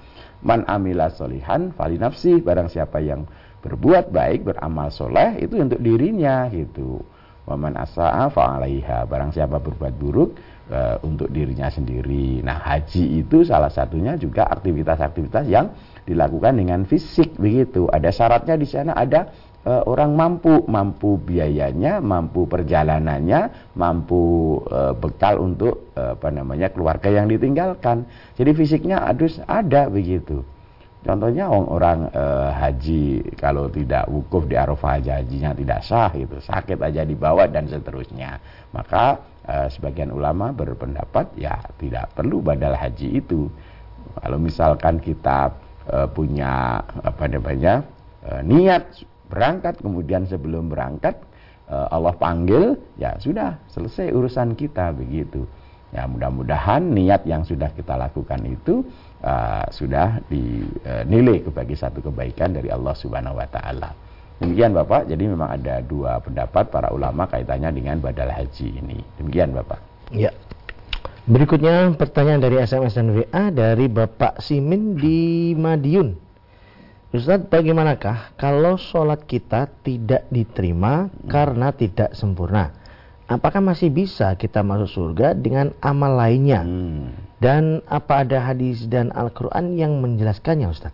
[0.46, 2.38] Man amila solihan fali nafsi.
[2.38, 3.26] Barang siapa yang
[3.66, 7.02] berbuat baik, beramal soleh, itu untuk dirinya gitu.
[7.46, 9.10] Wa man asa'a fa alaiha.
[9.10, 10.38] Barang siapa berbuat buruk,
[10.70, 12.42] uh, untuk dirinya sendiri.
[12.42, 15.70] Nah, haji itu salah satunya juga aktivitas-aktivitas yang
[16.06, 17.90] dilakukan dengan fisik begitu.
[17.90, 19.30] Ada syaratnya di sana ada
[19.66, 27.10] uh, orang mampu, mampu biayanya, mampu perjalanannya, mampu uh, bekal untuk uh, apa namanya keluarga
[27.10, 28.06] yang ditinggalkan.
[28.38, 30.46] Jadi fisiknya harus ada begitu.
[31.06, 32.00] Contohnya orang, orang
[32.50, 37.70] haji kalau tidak wukuf di Arafah haji hajinya tidak sah gitu, sakit aja dibawa dan
[37.70, 38.42] seterusnya.
[38.74, 43.46] Maka uh, sebagian ulama berpendapat ya tidak perlu badal haji itu.
[44.18, 45.54] Kalau misalkan kita
[45.86, 47.86] uh, punya apa namanya
[48.42, 51.18] niat berangkat kemudian sebelum berangkat
[51.70, 55.46] uh, Allah panggil, ya sudah selesai urusan kita begitu.
[55.94, 58.82] Ya mudah-mudahan niat yang sudah kita lakukan itu
[59.22, 63.94] uh, sudah dinilai sebagai satu kebaikan dari Allah Subhanahu wa taala.
[64.36, 69.00] Demikian Bapak, jadi memang ada dua pendapat para ulama kaitannya dengan badal haji ini.
[69.16, 69.80] Demikian Bapak.
[70.12, 70.28] Ya.
[71.26, 76.25] Berikutnya pertanyaan dari SMS dan WA dari Bapak Simin di Madiun.
[77.14, 82.74] Ustaz, bagaimanakah kalau sholat kita tidak diterima karena tidak sempurna?
[83.30, 86.66] Apakah masih bisa kita masuk surga dengan amal lainnya?
[86.66, 87.14] Hmm.
[87.38, 90.90] Dan apa ada hadis dan Al-Quran yang menjelaskannya Ustaz?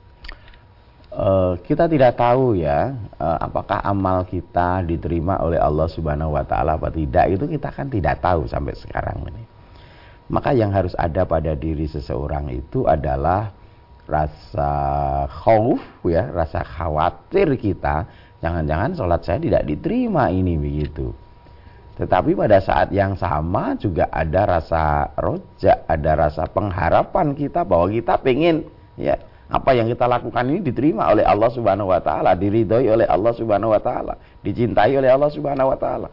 [1.12, 6.80] Uh, kita tidak tahu ya uh, apakah amal kita diterima oleh Allah Subhanahu wa taala
[6.80, 9.44] apa tidak itu kita kan tidak tahu sampai sekarang ini.
[10.32, 13.52] Maka yang harus ada pada diri seseorang itu adalah
[14.12, 14.72] rasa
[15.32, 18.04] khauf ya, rasa khawatir kita
[18.44, 21.16] jangan-jangan sholat saya tidak diterima ini begitu.
[21.96, 28.16] Tetapi pada saat yang sama juga ada rasa rojak, ada rasa pengharapan kita bahwa kita
[28.20, 28.64] pengen
[28.96, 29.16] ya
[29.52, 33.76] apa yang kita lakukan ini diterima oleh Allah Subhanahu wa taala, diridhoi oleh Allah Subhanahu
[33.76, 36.08] wa taala, dicintai oleh Allah Subhanahu wa taala.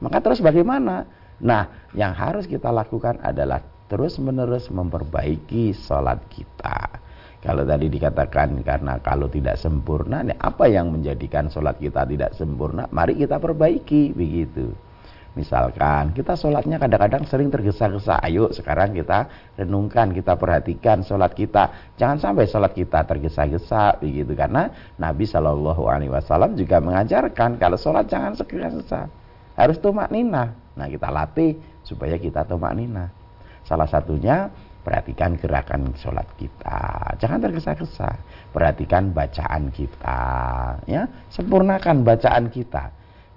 [0.00, 1.04] Maka terus bagaimana?
[1.44, 3.60] Nah, yang harus kita lakukan adalah
[3.92, 7.03] terus-menerus memperbaiki sholat kita.
[7.44, 12.88] Kalau tadi dikatakan karena kalau tidak sempurna, apa yang menjadikan sholat kita tidak sempurna?
[12.88, 14.72] Mari kita perbaiki begitu.
[15.36, 18.22] Misalkan kita sholatnya kadang-kadang sering tergesa-gesa.
[18.22, 19.28] Ayo sekarang kita
[19.60, 21.92] renungkan, kita perhatikan sholat kita.
[22.00, 28.08] Jangan sampai sholat kita tergesa-gesa begitu karena Nabi Shallallahu Alaihi Wasallam juga mengajarkan kalau sholat
[28.08, 29.10] jangan tergesa-gesa,
[29.58, 30.54] harus tumak nina.
[30.80, 33.10] Nah kita latih supaya kita tumak nina.
[33.66, 34.48] Salah satunya
[34.84, 38.20] perhatikan gerakan sholat kita, jangan tergesa-gesa.
[38.52, 40.20] Perhatikan bacaan kita,
[40.86, 42.92] ya sempurnakan bacaan kita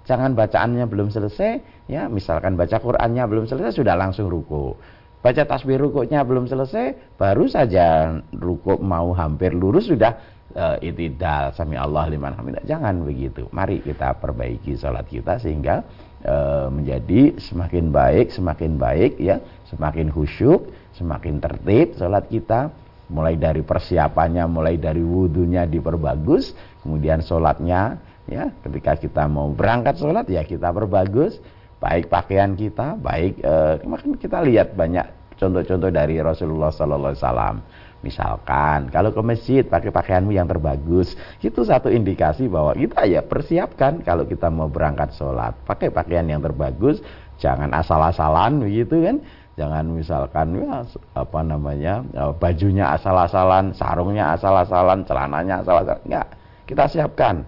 [0.08, 4.72] Jangan bacaannya belum selesai, ya misalkan baca Qurannya belum selesai sudah langsung ruku.
[5.20, 10.16] Baca tasbih rukuknya belum selesai, baru saja ruku mau hampir lurus sudah
[10.56, 12.64] uh, itidal sami Allah liman hamidah.
[12.64, 13.52] Jangan begitu.
[13.52, 15.84] Mari kita perbaiki sholat kita sehingga
[16.24, 22.74] uh, menjadi semakin baik, semakin baik ya, semakin khusyuk, semakin tertib sholat kita.
[23.08, 26.52] Mulai dari persiapannya, mulai dari wudhunya diperbagus,
[26.84, 27.96] kemudian sholatnya
[28.28, 31.40] ya ketika kita mau berangkat sholat ya kita berbagus
[31.80, 33.80] baik pakaian kita baik eh,
[34.20, 35.08] kita lihat banyak
[35.38, 37.56] contoh-contoh dari Rasulullah Sallallahu Alaihi Wasallam.
[37.98, 41.18] Misalkan kalau ke masjid pakai pakaianmu yang terbagus.
[41.42, 45.54] Itu satu indikasi bahwa kita ya persiapkan kalau kita mau berangkat sholat.
[45.66, 47.02] Pakai pakaian yang terbagus
[47.38, 49.16] jangan asal-asalan begitu kan
[49.58, 50.86] jangan misalkan ya
[51.18, 56.02] apa namanya eh, bajunya asal-asalan sarungnya asal-asalan celananya asal-asalan.
[56.06, 56.26] Enggak.
[56.68, 57.42] Kita siapkan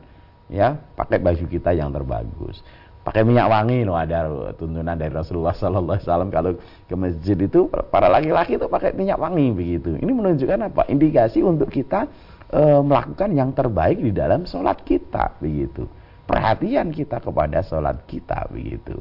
[0.51, 2.59] ya pakai baju kita yang terbagus.
[3.01, 4.29] Pakai minyak wangi loh ada
[4.61, 6.51] tuntunan dari Rasulullah Sallallahu Alaihi Wasallam kalau
[6.85, 9.96] ke masjid itu para laki-laki itu pakai minyak wangi begitu.
[9.96, 10.85] Ini menunjukkan apa?
[10.85, 12.05] Indikasi untuk kita
[12.53, 15.88] e, melakukan yang terbaik di dalam sholat kita begitu.
[16.29, 19.01] Perhatian kita kepada sholat kita begitu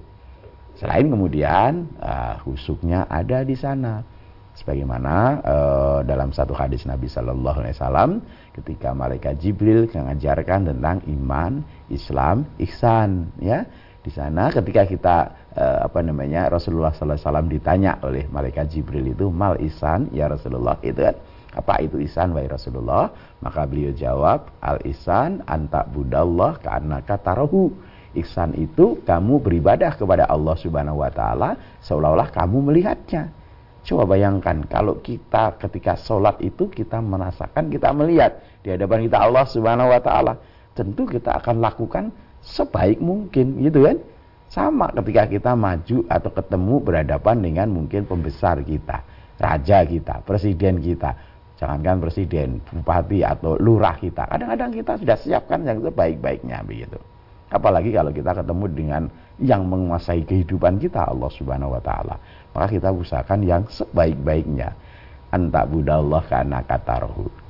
[0.79, 3.99] selain kemudian uh, husuknya ada di sana.
[4.55, 8.11] Sebagaimana uh, dalam satu hadis Nabi Shallallahu Alaihi Wasallam
[8.51, 13.63] ketika malaikat Jibril mengajarkan tentang iman, Islam, ihsan, ya.
[13.99, 15.17] Di sana ketika kita
[15.59, 20.31] uh, apa namanya Rasulullah Sallallahu Alaihi Wasallam ditanya oleh malaikat Jibril itu mal ihsan ya
[20.31, 20.79] Rasulullah?
[20.79, 21.15] Itu kan
[21.55, 23.11] apa itu ihsan wahai Rasulullah?
[23.43, 27.75] Maka beliau jawab al ihsan anta budallah karena kata rohu
[28.17, 33.29] ihsan itu kamu beribadah kepada Allah Subhanahu wa taala seolah-olah kamu melihatnya
[33.89, 39.45] Coba bayangkan kalau kita ketika sholat itu kita merasakan, kita melihat di hadapan kita Allah
[39.47, 40.33] Subhanahu Wa Taala,
[40.75, 42.11] tentu kita akan lakukan
[42.43, 43.97] sebaik mungkin, gitu kan?
[44.49, 49.05] Sama ketika kita maju atau ketemu berhadapan dengan mungkin pembesar kita,
[49.41, 51.15] raja kita, presiden kita,
[51.55, 54.27] jangankan presiden, bupati atau lurah kita.
[54.27, 57.01] Kadang-kadang kita sudah siapkan yang sebaik-baiknya begitu.
[57.49, 59.03] Apalagi kalau kita ketemu dengan
[59.41, 62.15] yang menguasai kehidupan kita Allah Subhanahu wa taala.
[62.53, 64.73] Maka kita usahakan yang sebaik-baiknya.
[65.29, 66.65] Anta budallah karena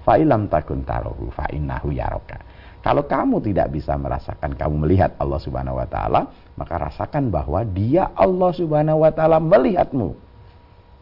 [0.09, 0.81] fa ilam takun
[1.29, 2.41] fa innahu yaroka
[2.81, 6.26] kalau kamu tidak bisa merasakan kamu melihat Allah Subhanahu wa taala
[6.57, 10.17] maka rasakan bahwa dia Allah Subhanahu wa taala melihatmu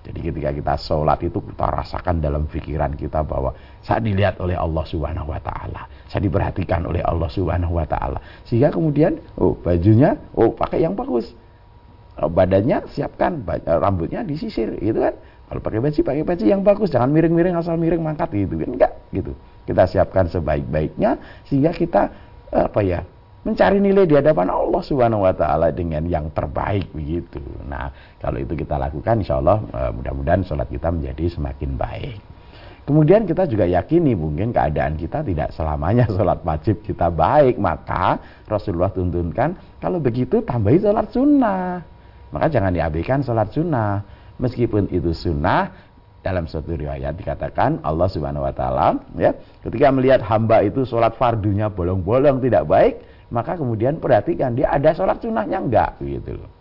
[0.08, 3.52] jadi ketika kita sholat itu kita rasakan dalam pikiran kita bahwa
[3.84, 8.24] saat dilihat oleh Allah Subhanahu wa taala, saat diperhatikan oleh Allah Subhanahu wa taala.
[8.48, 11.36] Sehingga kemudian oh bajunya oh pakai yang bagus.
[12.18, 15.14] Eh, badannya siapkan eh, rambutnya disisir gitu kan
[15.48, 18.94] kalau pakai baju pakai baju yang bagus jangan miring-miring asal miring mangkat gitu kan enggak
[19.14, 19.32] gitu
[19.70, 22.10] kita siapkan sebaik-baiknya sehingga kita
[22.50, 23.06] apa ya
[23.48, 27.40] mencari nilai di hadapan Allah Subhanahu wa taala dengan yang terbaik begitu.
[27.64, 27.88] Nah,
[28.20, 32.20] kalau itu kita lakukan insya Allah uh, mudah-mudahan sholat kita menjadi semakin baik.
[32.84, 37.56] Kemudian kita juga yakini mungkin keadaan kita tidak selamanya sholat wajib kita baik.
[37.56, 38.20] Maka
[38.52, 41.80] Rasulullah tuntunkan kalau begitu tambahi sholat sunnah.
[42.36, 44.04] Maka jangan diabaikan sholat sunnah.
[44.38, 45.74] Meskipun itu sunnah,
[46.22, 49.32] dalam suatu riwayat dikatakan Allah Subhanahu wa taala ya
[49.64, 55.20] ketika melihat hamba itu sholat fardunya bolong-bolong tidak baik maka kemudian perhatikan dia ada sholat
[55.20, 55.92] sunnahnya enggak?
[56.00, 56.52] Gitu loh.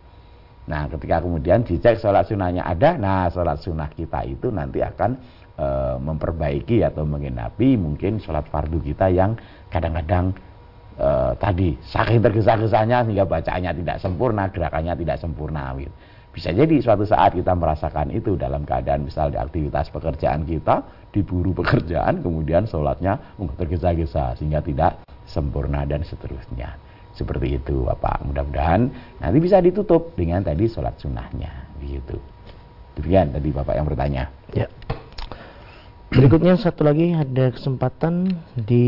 [0.67, 5.15] Nah ketika kemudian dicek sholat sunnahnya ada nah sholat sunnah kita itu nanti akan
[5.55, 5.67] e,
[6.03, 9.39] memperbaiki atau mengenapi mungkin sholat fardu kita yang
[9.71, 10.35] kadang-kadang
[10.99, 11.09] e,
[11.39, 15.95] tadi saking tergesa-gesanya sehingga bacaannya tidak sempurna gerakannya tidak sempurna gitu.
[16.35, 21.57] Bisa jadi suatu saat kita merasakan itu dalam keadaan misal di aktivitas pekerjaan kita, diburu
[21.57, 23.17] pekerjaan, kemudian sholatnya
[23.57, 26.79] tergesa-gesa sehingga tidak sempurna dan seterusnya.
[27.17, 28.25] Seperti itu Bapak.
[28.29, 31.73] Mudah-mudahan nanti bisa ditutup dengan tadi sholat sunnahnya.
[31.81, 32.17] Begitu.
[32.97, 34.25] Demikian tadi Bapak yang bertanya.
[34.53, 34.69] Ya.
[36.07, 38.87] Berikutnya satu lagi ada kesempatan di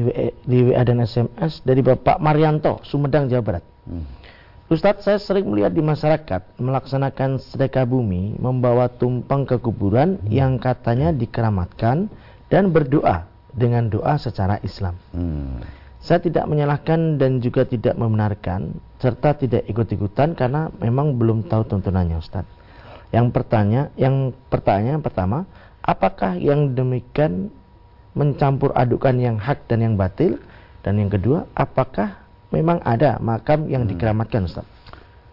[0.00, 3.64] WA, di WA dan SMS dari Bapak Marianto, Sumedang, Jawa Barat.
[3.84, 4.08] Hmm.
[4.72, 10.32] Ustadz, saya sering melihat di masyarakat melaksanakan sedekah bumi, membawa tumpeng ke kuburan hmm.
[10.32, 12.08] yang katanya dikeramatkan
[12.48, 14.96] dan berdoa dengan doa secara Islam.
[15.12, 15.60] Hmm.
[16.02, 22.18] Saya tidak menyalahkan dan juga tidak membenarkan serta tidak ikut-ikutan karena memang belum tahu tuntunannya
[22.18, 22.50] Ustadz.
[23.14, 25.46] Yang pertanya, yang pertanyaan pertama,
[25.84, 27.52] apakah yang demikian
[28.18, 30.40] mencampur adukan yang hak dan yang batil?
[30.82, 32.18] Dan yang kedua, apakah
[32.50, 33.94] memang ada makam yang hmm.
[33.94, 34.66] dikeramatkan Ustaz.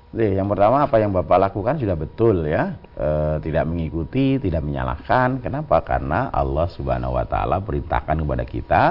[0.09, 2.73] Yang pertama apa yang Bapak lakukan sudah betul ya.
[2.97, 5.37] E, tidak mengikuti, tidak menyalahkan.
[5.37, 5.85] Kenapa?
[5.85, 8.83] Karena Allah Subhanahu wa taala perintahkan kepada kita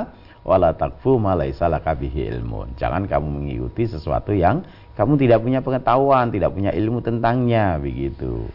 [0.47, 2.79] wala takfu ma laisa ilmun.
[2.79, 4.63] Jangan kamu mengikuti sesuatu yang
[4.95, 8.47] kamu tidak punya pengetahuan, tidak punya ilmu tentangnya begitu.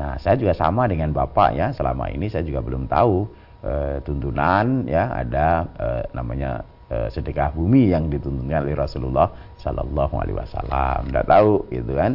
[0.00, 1.76] Nah, saya juga sama dengan Bapak ya.
[1.76, 3.28] Selama ini saya juga belum tahu
[3.60, 9.26] e, tuntunan ya ada e, namanya sedekah bumi yang dituntunkan oleh Rasulullah
[9.60, 11.10] Shallallahu Alaihi Wasallam.
[11.10, 12.12] Tidak tahu gitu kan.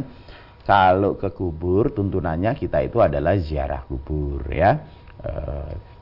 [0.62, 4.78] Kalau ke kubur tuntunannya kita itu adalah ziarah kubur ya.
[5.18, 5.30] E,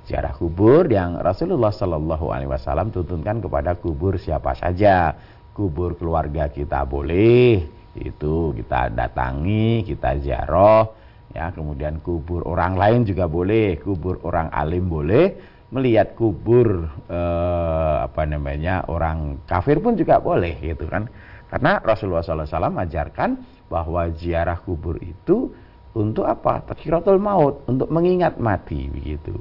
[0.05, 5.17] ziarah kubur yang Rasulullah Shallallahu Alaihi Wasallam tuntunkan kepada kubur siapa saja.
[5.57, 7.65] Kubur keluarga kita boleh
[7.99, 10.87] itu kita datangi, kita ziarah
[11.31, 15.39] ya kemudian kubur orang lain juga boleh kubur orang alim boleh
[15.71, 21.07] melihat kubur eh, apa namanya orang kafir pun juga boleh gitu kan
[21.51, 22.47] karena Rasulullah SAW
[22.87, 23.31] ajarkan
[23.67, 25.51] bahwa ziarah kubur itu
[25.93, 29.35] untuk apa takiratul maut untuk mengingat mati begitu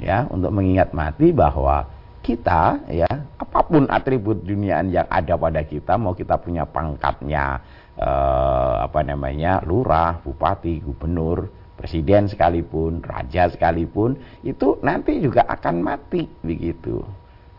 [0.00, 1.84] ya untuk mengingat mati bahwa
[2.24, 7.60] kita ya apa pun atribut dunia yang ada pada kita mau kita punya pangkatnya
[8.00, 14.14] eh, apa namanya lurah bupati gubernur presiden sekalipun, raja sekalipun,
[14.46, 17.02] itu nanti juga akan mati begitu.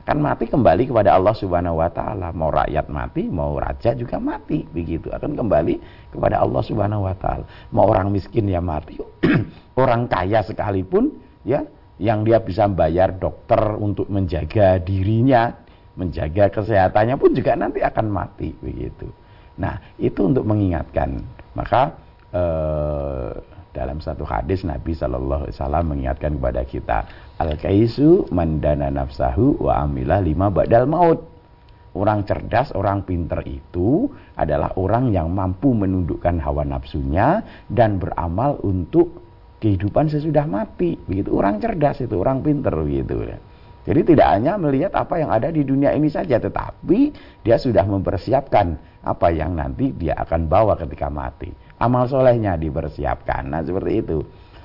[0.04, 2.36] Akan mati kembali kepada Allah Subhanahu wa taala.
[2.36, 5.08] Mau rakyat mati, mau raja juga mati begitu.
[5.16, 5.80] Akan kembali
[6.12, 7.48] kepada Allah Subhanahu wa taala.
[7.72, 9.00] Mau orang miskin ya mati,
[9.80, 11.08] orang kaya sekalipun
[11.48, 11.64] ya
[12.04, 15.56] yang dia bisa bayar dokter untuk menjaga dirinya,
[15.96, 19.08] menjaga kesehatannya pun juga nanti akan mati begitu.
[19.56, 21.24] Nah, itu untuk mengingatkan.
[21.56, 21.96] Maka
[22.36, 23.32] eh,
[23.74, 26.98] dalam satu hadis Nabi Shallallahu Alaihi Wasallam mengingatkan kepada kita
[27.42, 31.20] al kaisu mandana nafsahu wa amilah lima badal maut.
[31.94, 39.22] Orang cerdas orang pinter itu adalah orang yang mampu menundukkan hawa nafsunya dan beramal untuk
[39.62, 40.98] kehidupan sesudah mati.
[40.98, 43.30] Begitu orang cerdas itu orang pinter begitu
[43.84, 47.12] jadi tidak hanya melihat apa yang ada di dunia ini saja tetapi
[47.44, 51.52] dia sudah mempersiapkan apa yang nanti dia akan bawa ketika mati
[51.84, 53.52] amal solehnya dipersiapkan.
[53.52, 54.24] Nah seperti itu.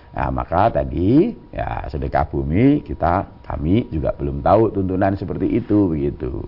[0.08, 6.46] Nah, maka tadi ya sedekah bumi kita kami juga belum tahu tuntunan seperti itu begitu.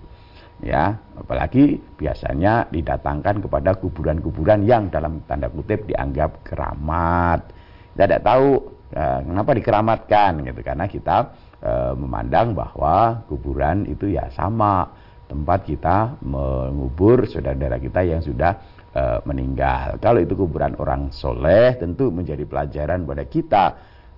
[0.61, 7.49] Ya, apalagi biasanya didatangkan kepada kuburan-kuburan yang dalam tanda kutip dianggap keramat.
[7.97, 8.49] Kita tidak tahu
[8.93, 11.17] ya, kenapa dikeramatkan gitu karena kita
[11.61, 14.89] e, memandang bahwa kuburan itu ya sama
[15.29, 18.51] tempat kita mengubur saudara-saudara kita yang sudah
[18.91, 20.01] e, meninggal.
[20.03, 23.65] Kalau itu kuburan orang soleh tentu menjadi pelajaran pada kita.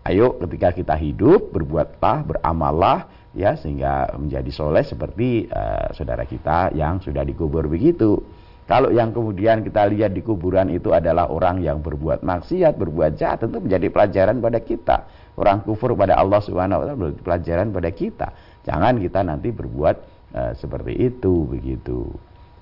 [0.03, 5.61] Ayo ketika kita hidup berbuatlah, beramallah ya sehingga menjadi soleh seperti e,
[5.93, 8.19] saudara kita yang sudah dikubur begitu.
[8.63, 13.43] Kalau yang kemudian kita lihat di kuburan itu adalah orang yang berbuat maksiat, berbuat jahat,
[13.43, 14.97] tentu menjadi pelajaran pada kita.
[15.33, 18.27] Orang kufur pada Allah Subhanahu wa taala pelajaran pada kita.
[18.63, 19.95] Jangan kita nanti berbuat
[20.33, 22.13] uh, seperti itu begitu.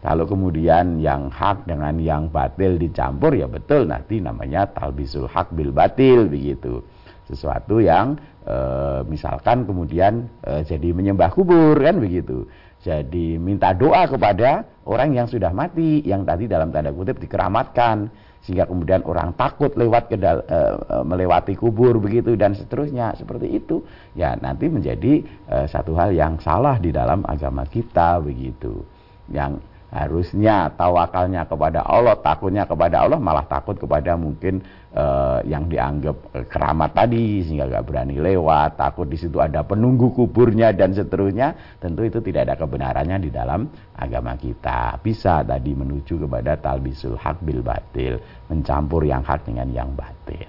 [0.01, 5.69] Kalau kemudian yang hak dengan yang batil dicampur ya betul nanti namanya talbisul hak bil
[5.69, 6.81] batil begitu.
[7.29, 8.57] Sesuatu yang e,
[9.05, 12.49] misalkan kemudian e, jadi menyembah kubur kan begitu.
[12.81, 18.09] Jadi minta doa kepada orang yang sudah mati yang tadi dalam tanda kutip dikeramatkan
[18.41, 20.59] sehingga kemudian orang takut lewat ke dal, e,
[21.05, 23.13] melewati kubur begitu dan seterusnya.
[23.13, 23.85] Seperti itu.
[24.17, 28.81] Ya nanti menjadi e, satu hal yang salah di dalam agama kita begitu.
[29.29, 29.61] Yang
[29.91, 34.63] harusnya tawakalnya kepada Allah, takutnya kepada Allah, malah takut kepada mungkin
[34.95, 40.71] uh, yang dianggap keramat tadi sehingga gak berani lewat, takut di situ ada penunggu kuburnya
[40.71, 41.77] dan seterusnya.
[41.83, 43.67] Tentu itu tidak ada kebenarannya di dalam
[43.99, 44.95] agama kita.
[45.03, 48.15] Bisa tadi menuju kepada talbisul hak bil batil,
[48.47, 50.47] mencampur yang hak dengan yang batil.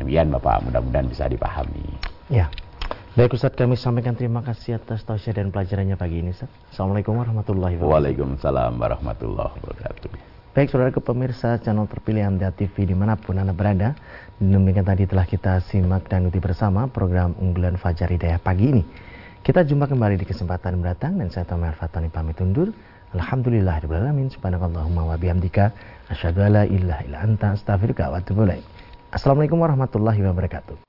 [0.00, 1.84] Demikian Bapak, mudah-mudahan bisa dipahami.
[2.32, 2.48] Ya.
[3.16, 6.52] Baik Ustaz, kami sampaikan terima kasih atas tausiah dan pelajarannya pagi ini Ustaz.
[6.68, 7.94] Assalamualaikum warahmatullahi wabarakatuh.
[7.96, 10.10] Waalaikumsalam warahmatullahi wabarakatuh.
[10.52, 13.96] Baik saudara ke pemirsa channel terpilih Anda TV di mana pun Anda berada.
[14.36, 18.82] Demikian tadi telah kita simak dan ikuti bersama program unggulan Fajar Hidayah pagi ini.
[19.40, 22.74] Kita jumpa kembali di kesempatan mendatang dan saya Tomar Fatani pamit undur.
[23.16, 25.72] Alhamdulillah alamin subhanakallahumma wa bihamdika
[26.12, 28.44] asyhadu alla ilaha illa anta astaghfiruka wa atubu
[29.08, 30.88] Assalamualaikum warahmatullahi wabarakatuh.